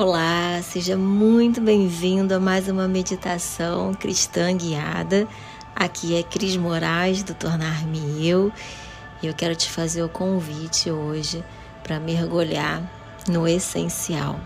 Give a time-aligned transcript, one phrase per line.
[0.00, 5.26] Olá, seja muito bem-vindo a mais uma meditação cristã guiada.
[5.74, 8.52] Aqui é Cris Moraes do Tornar-me Eu
[9.20, 11.44] e eu quero te fazer o convite hoje
[11.82, 12.80] para mergulhar
[13.28, 14.38] no essencial.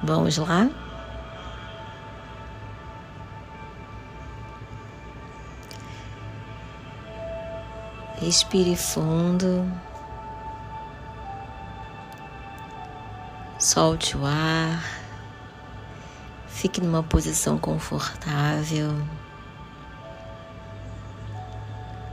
[0.00, 0.70] Vamos lá?
[8.20, 9.68] Respire fundo.
[13.58, 14.84] Solte o ar.
[16.46, 19.02] Fique numa posição confortável.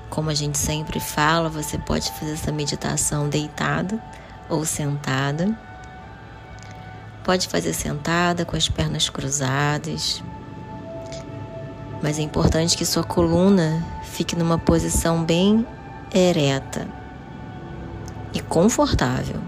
[0.09, 4.01] Como a gente sempre fala, você pode fazer essa meditação deitada
[4.49, 5.55] ou sentada.
[7.23, 10.23] Pode fazer sentada com as pernas cruzadas.
[12.01, 15.63] Mas é importante que sua coluna fique numa posição bem
[16.11, 16.87] ereta
[18.33, 19.44] e confortável.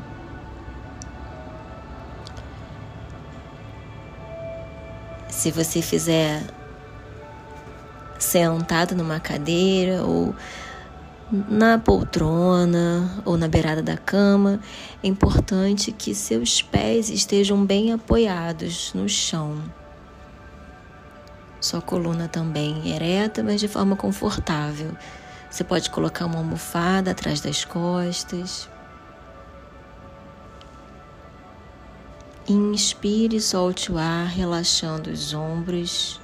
[5.38, 6.42] Se você fizer
[8.18, 10.34] sentado numa cadeira ou
[11.32, 14.60] na poltrona ou na beirada da cama,
[15.04, 19.62] é importante que seus pés estejam bem apoiados no chão.
[21.62, 24.98] Sua coluna também ereta, mas de forma confortável.
[25.52, 28.68] Você pode colocar uma almofada atrás das costas.
[32.50, 36.18] Inspire e solte o ar, relaxando os ombros,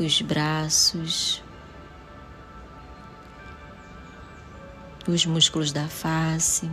[0.00, 1.40] os braços,
[5.06, 6.68] os músculos da face.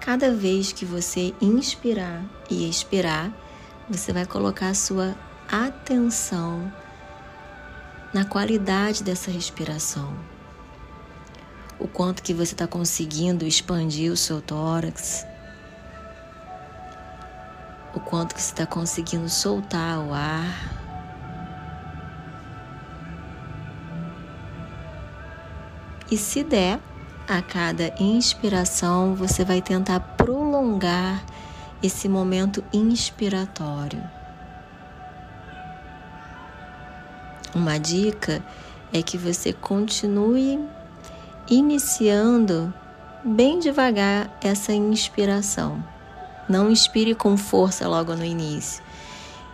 [0.00, 3.32] Cada vez que você inspirar e expirar,
[3.88, 5.14] você vai colocar a sua
[5.48, 6.72] atenção
[8.12, 10.31] na qualidade dessa respiração
[11.82, 15.26] o quanto que você está conseguindo expandir o seu tórax,
[17.92, 20.78] o quanto que você está conseguindo soltar o ar.
[26.08, 26.78] E se der,
[27.28, 31.24] a cada inspiração você vai tentar prolongar
[31.82, 34.08] esse momento inspiratório.
[37.52, 38.40] Uma dica
[38.92, 40.60] é que você continue
[41.48, 42.72] iniciando
[43.24, 45.82] bem devagar essa inspiração.
[46.48, 48.82] Não inspire com força logo no início.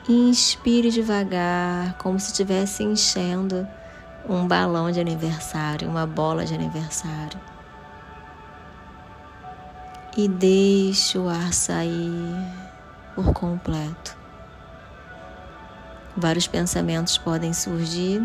[0.08, 3.66] Inspire devagar, como se estivesse enchendo
[4.28, 7.38] um balão de aniversário, uma bola de aniversário.
[10.16, 12.34] E deixe o ar sair
[13.14, 14.16] por completo.
[16.16, 18.22] Vários pensamentos podem surgir,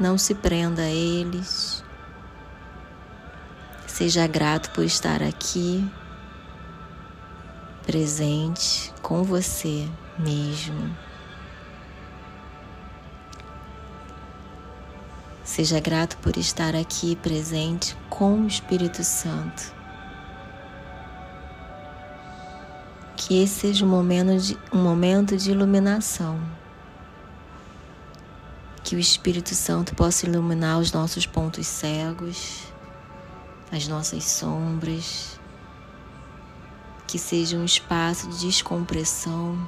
[0.00, 1.83] não se prenda a eles.
[3.94, 5.88] Seja grato por estar aqui,
[7.86, 9.88] presente com você
[10.18, 10.96] mesmo.
[15.44, 19.72] Seja grato por estar aqui presente com o Espírito Santo.
[23.16, 26.40] Que esse seja um momento de, um momento de iluminação.
[28.82, 32.73] Que o Espírito Santo possa iluminar os nossos pontos cegos
[33.74, 35.38] as nossas sombras,
[37.08, 39.58] que seja um espaço de descompressão,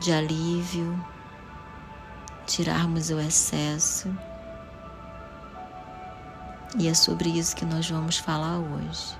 [0.00, 1.04] de alívio,
[2.46, 4.08] tirarmos o excesso.
[6.76, 9.16] E é sobre isso que nós vamos falar hoje.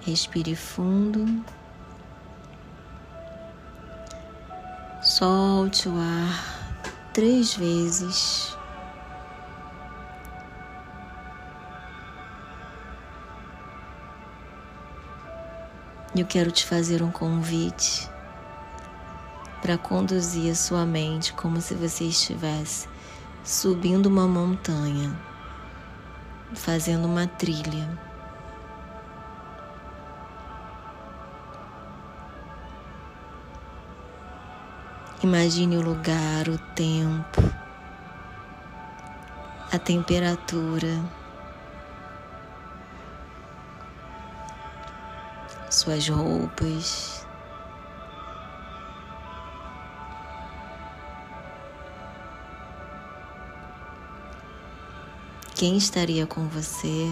[0.00, 1.44] Respire fundo.
[5.02, 6.54] Solte o ar
[7.14, 8.53] três vezes.
[16.16, 18.08] Eu quero te fazer um convite
[19.60, 22.86] para conduzir a sua mente como se você estivesse
[23.42, 25.12] subindo uma montanha,
[26.54, 27.98] fazendo uma trilha.
[35.20, 37.42] Imagine o lugar, o tempo,
[39.72, 41.02] a temperatura,
[45.74, 47.26] suas roupas.
[55.54, 57.06] Quem estaria com você?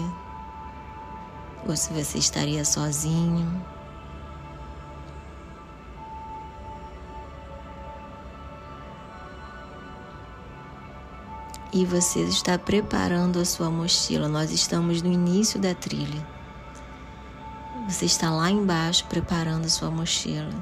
[1.67, 3.63] Ou se você estaria sozinho?
[11.73, 14.27] e você está preparando a sua mochila.
[14.27, 16.32] Nós estamos no início da trilha.
[17.87, 20.53] Você está lá embaixo preparando sua mochila.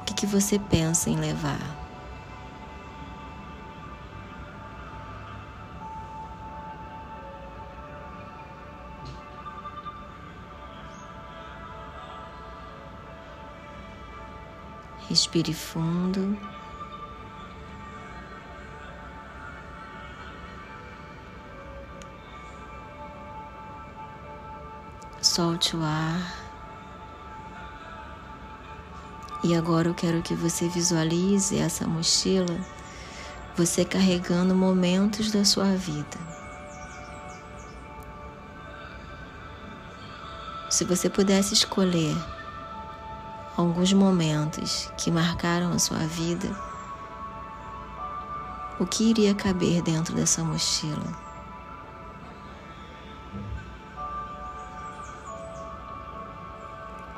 [0.00, 1.58] O que, que você pensa em levar?
[15.08, 16.38] Respire fundo.
[25.34, 26.32] Solte o ar.
[29.42, 32.56] E agora eu quero que você visualize essa mochila,
[33.56, 36.16] você carregando momentos da sua vida.
[40.70, 42.16] Se você pudesse escolher
[43.56, 46.48] alguns momentos que marcaram a sua vida,
[48.78, 51.23] o que iria caber dentro dessa mochila?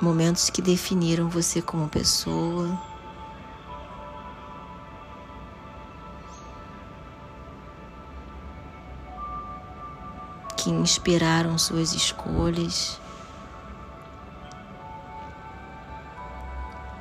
[0.01, 2.79] Momentos que definiram você como pessoa.
[10.55, 13.01] Que inspiraram suas escolhas.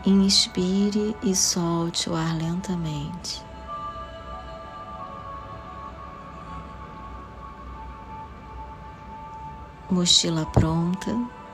[0.06, 3.44] Inspire e solte o ar lentamente.
[9.90, 11.45] Mochila pronta.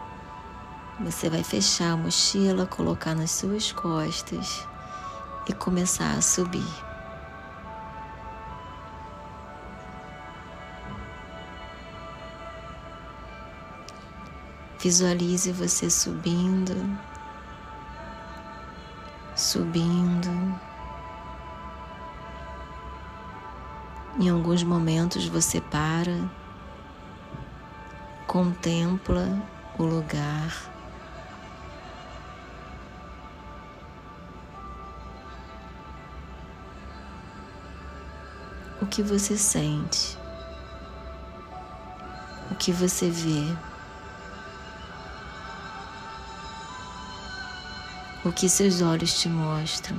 [1.04, 4.68] Você vai fechar a mochila, colocar nas suas costas
[5.48, 6.64] e começar a subir.
[14.80, 16.76] Visualize você subindo
[19.42, 20.30] subindo.
[24.20, 26.30] Em alguns momentos você para,
[28.28, 29.42] contempla
[29.80, 30.71] o lugar.
[38.82, 40.18] O que você sente?
[42.50, 43.56] O que você vê?
[48.24, 49.98] o que seus olhos te mostram.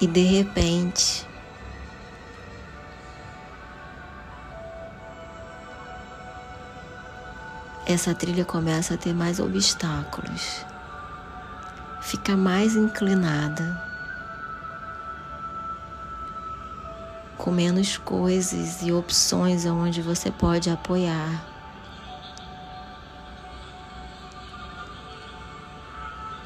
[0.00, 1.26] E de repente,
[7.86, 10.66] essa trilha começa a ter mais obstáculos,
[12.04, 13.82] fica mais inclinada,
[17.38, 21.42] com menos coisas e opções onde você pode apoiar.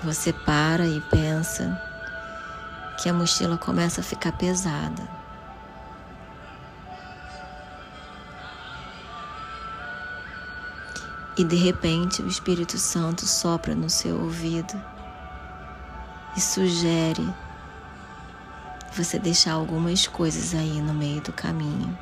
[0.04, 1.76] Você para e pensa
[3.02, 5.08] que a mochila começa a ficar pesada.
[11.36, 14.97] E de repente o Espírito Santo sopra no seu ouvido
[16.38, 17.34] e sugere
[18.92, 21.98] você deixar algumas coisas aí no meio do caminho,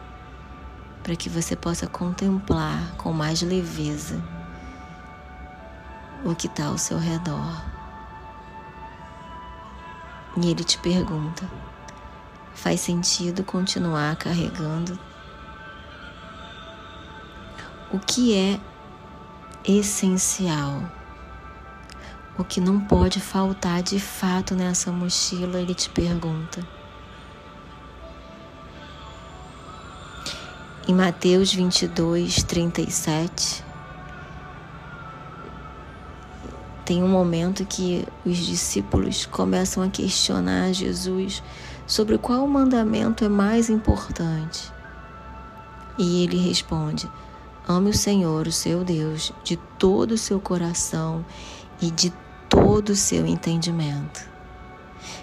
[1.03, 4.23] para que você possa contemplar com mais leveza
[6.23, 7.65] o que está ao seu redor.
[10.37, 11.51] E ele te pergunta:
[12.55, 14.99] faz sentido continuar carregando?
[17.91, 18.61] O que é
[19.65, 20.96] essencial?
[22.39, 25.59] O que não pode faltar de fato nessa mochila?
[25.59, 26.67] Ele te pergunta.
[30.87, 33.65] Em Mateus 22, 37,
[36.87, 41.43] Tem um momento que os discípulos começam a questionar Jesus
[41.85, 44.71] sobre qual mandamento é mais importante.
[45.99, 47.11] E ele responde:
[47.67, 51.25] Ame o Senhor, o seu Deus, de todo o seu coração
[51.83, 52.13] e de
[52.57, 54.29] todo o seu entendimento.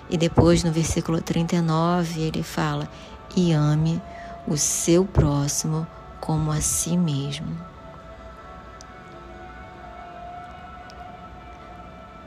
[0.10, 2.88] E depois, no versículo 39, ele fala:
[3.36, 4.02] E ame
[4.48, 5.88] o seu próximo
[6.20, 7.74] como a si mesmo.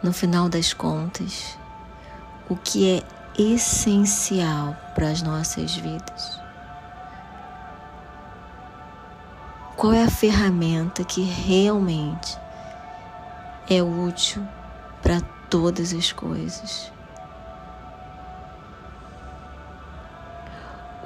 [0.03, 1.59] no final das contas,
[2.49, 3.03] o que é
[3.37, 6.41] essencial para as nossas vidas.
[9.77, 12.39] Qual é a ferramenta que realmente
[13.69, 14.47] é útil
[15.07, 16.91] para todas as coisas?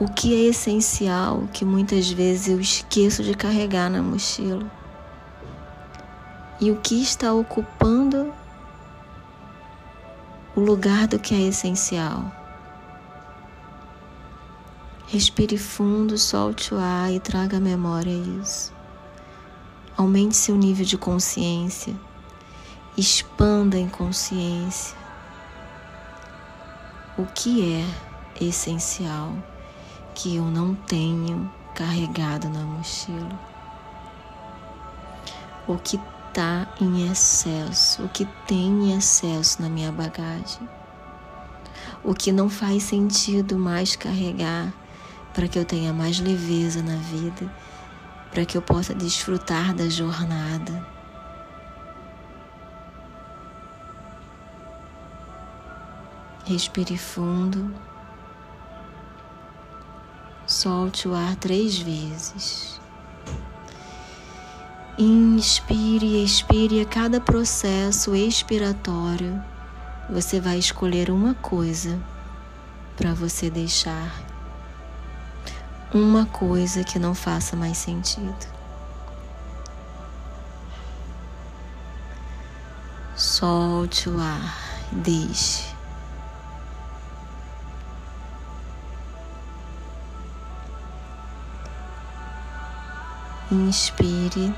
[0.00, 4.64] O que é essencial que muitas vezes eu esqueço de carregar na mochila?
[6.58, 8.32] E o que está ocupando
[10.56, 12.24] o lugar do que é essencial.
[15.08, 18.72] Respire fundo, solte o ar e traga à memória isso.
[19.94, 21.94] Aumente seu nível de consciência,
[22.96, 24.96] expanda em consciência
[27.16, 29.34] o que é essencial
[30.14, 33.38] que eu não tenho carregado na mochila,
[35.66, 40.68] o que está em excesso, o que tem em excesso na minha bagagem,
[42.02, 44.72] o que não faz sentido mais carregar
[45.34, 47.50] para que eu tenha mais leveza na vida,
[48.30, 50.99] para que eu possa desfrutar da jornada.
[56.50, 57.72] Respire fundo.
[60.48, 62.80] Solte o ar três vezes.
[64.98, 69.40] Inspire e expire a cada processo expiratório.
[70.10, 71.96] Você vai escolher uma coisa
[72.96, 74.12] para você deixar
[75.94, 78.44] uma coisa que não faça mais sentido.
[83.14, 84.58] Solte o ar,
[84.90, 85.69] deixe.
[93.50, 94.54] Inspire.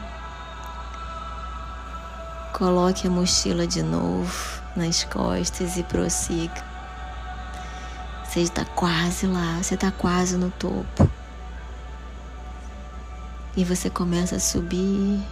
[2.52, 6.62] Coloque a mochila de novo nas costas e prossiga.
[8.25, 11.11] Você está quase lá, você está quase no topo.
[13.56, 15.22] E você começa a subir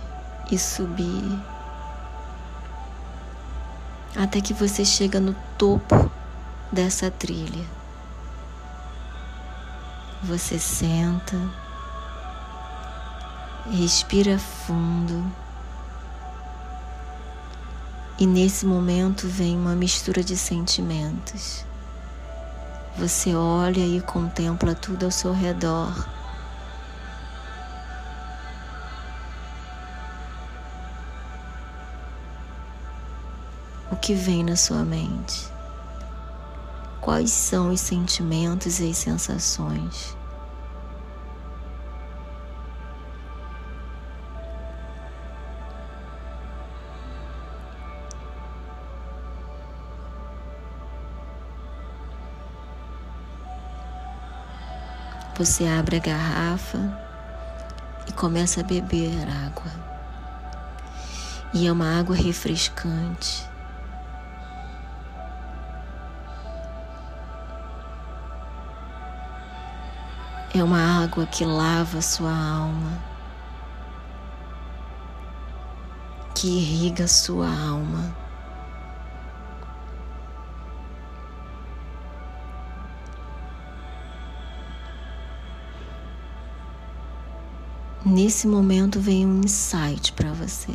[0.50, 1.38] e subir.
[4.16, 6.10] Até que você chega no topo
[6.72, 7.64] dessa trilha.
[10.22, 11.38] Você senta,
[13.70, 15.24] respira fundo.
[18.18, 21.64] E nesse momento vem uma mistura de sentimentos.
[22.98, 25.94] Você olha e contempla tudo ao seu redor
[33.90, 35.48] o que vem na sua mente?
[37.00, 40.19] Quais são os sentimentos e as sensações?
[55.40, 56.78] Você abre a garrafa
[58.06, 59.72] e começa a beber água.
[61.54, 63.48] E é uma água refrescante.
[70.54, 72.98] É uma água que lava sua alma,
[76.34, 78.14] que irriga sua alma.
[88.04, 90.74] Nesse momento vem um insight para você.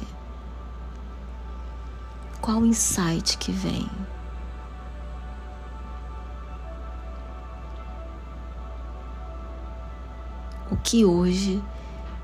[2.41, 3.89] Qual o insight que vem?
[10.69, 11.63] o que hoje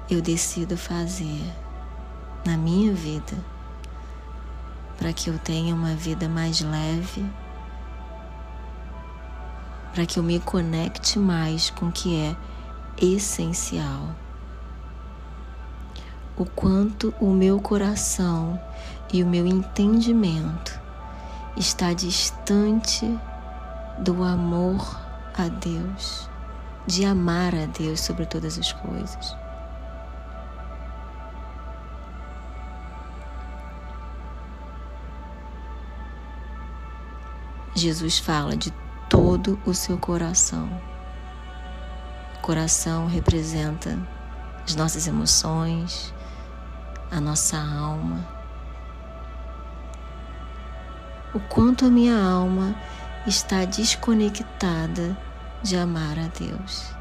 [0.10, 1.42] eu decido fazer
[2.46, 3.38] na minha vida
[4.98, 7.26] para que eu tenha uma vida mais leve,
[9.94, 12.36] para que eu me conecte mais com o que é
[13.02, 14.16] essencial.
[16.38, 18.60] O quanto o meu coração
[19.12, 20.80] e o meu entendimento
[21.56, 23.06] está distante
[24.00, 25.00] do amor
[25.38, 26.32] a Deus
[26.86, 29.36] de amar a Deus sobre todas as coisas.
[37.74, 38.72] Jesus fala de
[39.10, 40.70] todo o seu coração.
[42.42, 43.98] coração representa
[44.66, 46.14] as nossas emoções,
[47.12, 48.26] a nossa alma.
[51.34, 52.74] O quanto a minha alma
[53.28, 55.18] está desconectada
[55.62, 56.96] de amar a Deus,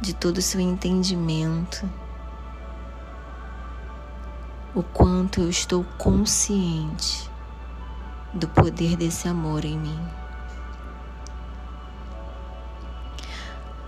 [0.00, 1.88] de todo o seu entendimento,
[4.74, 7.28] o quanto eu estou consciente
[8.32, 10.08] do poder desse amor em mim.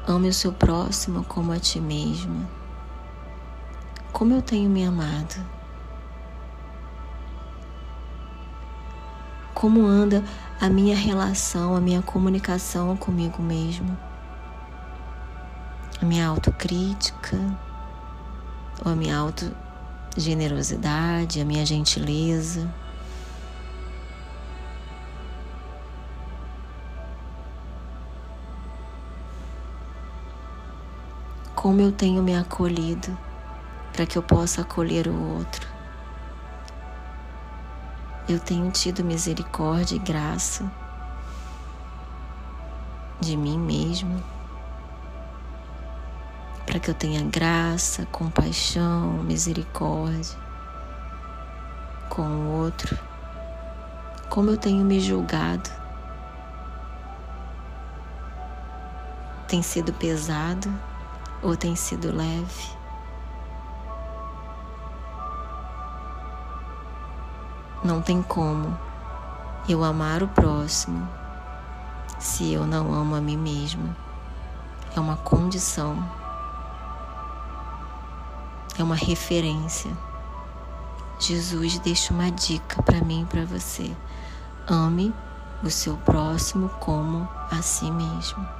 [0.06, 2.59] Ame o seu próximo como a ti mesmo
[4.12, 5.36] como eu tenho me amado.
[9.54, 10.22] Como anda
[10.60, 13.98] a minha relação, a minha comunicação comigo mesmo,
[16.00, 17.36] a minha autocrítica,
[18.84, 22.72] ou a minha autogenerosidade, a minha gentileza.
[31.54, 33.29] Como eu tenho me acolhido
[33.92, 35.66] para que eu possa acolher o outro.
[38.28, 40.70] Eu tenho tido misericórdia e graça
[43.20, 44.22] de mim mesmo,
[46.64, 50.38] para que eu tenha graça, compaixão, misericórdia
[52.08, 52.98] com o outro.
[54.28, 55.70] Como eu tenho me julgado,
[59.48, 60.72] tem sido pesado
[61.42, 62.79] ou tem sido leve?
[67.82, 68.78] Não tem como
[69.66, 71.08] eu amar o próximo
[72.18, 73.96] se eu não amo a mim mesma.
[74.94, 75.96] É uma condição,
[78.78, 79.90] é uma referência.
[81.18, 83.96] Jesus deixa uma dica para mim e para você.
[84.68, 85.14] Ame
[85.62, 88.59] o seu próximo como a si mesmo.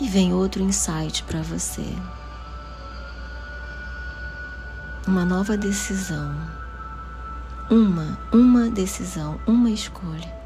[0.00, 1.84] E vem outro insight para você.
[5.06, 6.36] Uma nova decisão.
[7.70, 10.38] Uma, uma decisão, uma escolha.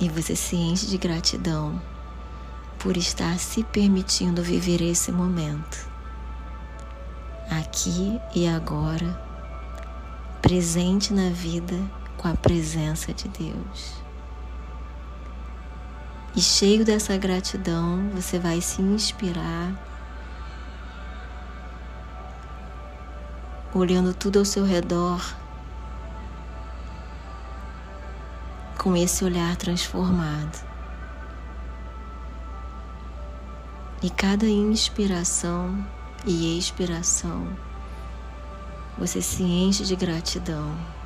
[0.00, 1.80] E você se enche de gratidão
[2.78, 5.88] por estar se permitindo viver esse momento.
[7.50, 9.20] Aqui e agora,
[10.42, 11.74] presente na vida
[12.16, 14.07] com a presença de Deus.
[16.38, 19.72] E cheio dessa gratidão, você vai se inspirar,
[23.74, 25.20] olhando tudo ao seu redor,
[28.78, 30.64] com esse olhar transformado.
[34.00, 35.84] E cada inspiração
[36.24, 37.48] e expiração,
[38.96, 40.97] você se enche de gratidão.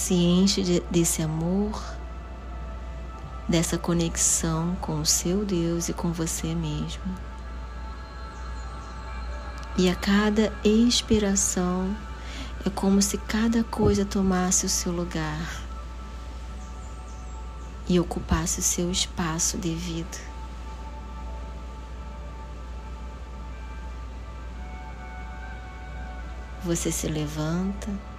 [0.00, 1.78] Se enche de, desse amor,
[3.46, 7.02] dessa conexão com o seu Deus e com você mesmo.
[9.76, 11.94] E a cada expiração
[12.64, 15.60] é como se cada coisa tomasse o seu lugar
[17.86, 20.18] e ocupasse o seu espaço devido.
[26.64, 28.09] Você se levanta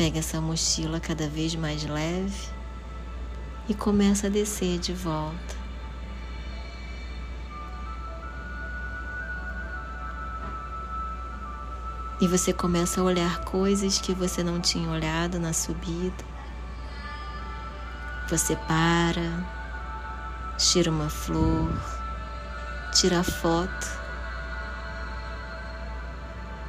[0.00, 2.48] Pega essa mochila cada vez mais leve
[3.68, 5.54] e começa a descer de volta.
[12.18, 16.24] E você começa a olhar coisas que você não tinha olhado na subida.
[18.30, 19.46] Você para,
[20.56, 21.78] tira uma flor,
[22.94, 23.86] tira foto,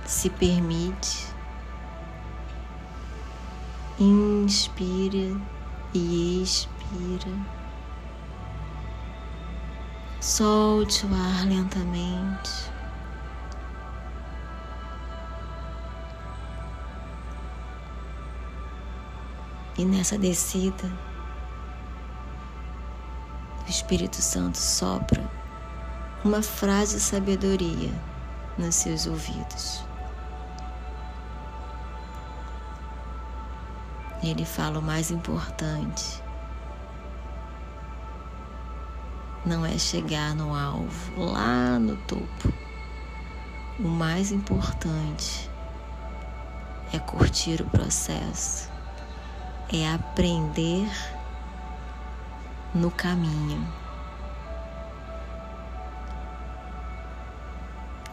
[0.05, 1.30] se permite
[4.03, 5.39] Inspira
[5.93, 7.31] e expira.
[10.19, 12.71] Solte o ar lentamente.
[19.77, 20.91] E nessa descida,
[23.67, 25.29] o Espírito Santo sopra
[26.25, 27.93] uma frase de sabedoria
[28.57, 29.90] nos seus ouvidos.
[34.21, 36.21] E ele fala o mais importante.
[39.43, 42.53] Não é chegar no alvo, lá no topo.
[43.79, 45.49] O mais importante
[46.93, 48.69] é curtir o processo,
[49.73, 50.87] é aprender
[52.75, 53.67] no caminho.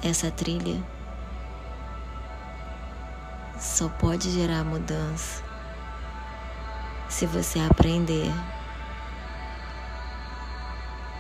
[0.03, 0.83] Essa trilha
[3.59, 5.48] só pode gerar mudança
[7.09, 8.33] se você aprender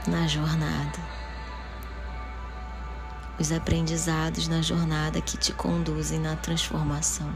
[0.07, 0.99] na jornada.
[3.39, 7.33] Os aprendizados na jornada que te conduzem na transformação.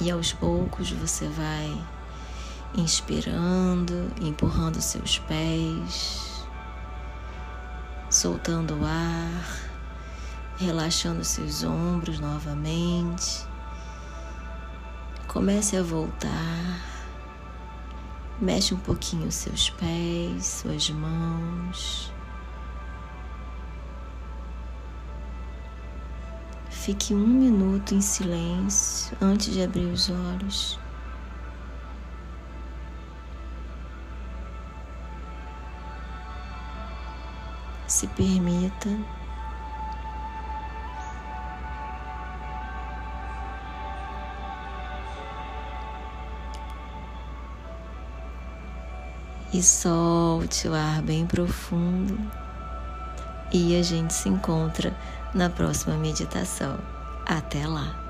[0.00, 1.86] E aos poucos você vai
[2.74, 6.44] inspirando, empurrando seus pés,
[8.10, 9.71] soltando o ar
[10.56, 13.46] relaxando seus ombros novamente.
[15.26, 16.80] Comece a voltar.
[18.40, 22.12] Mexe um pouquinho os seus pés, suas mãos.
[26.68, 30.80] Fique um minuto em silêncio antes de abrir os olhos.
[37.86, 38.88] Se permita
[49.62, 52.18] Solte o ar bem profundo.
[53.52, 54.92] E a gente se encontra
[55.32, 56.76] na próxima meditação.
[57.24, 58.01] Até lá!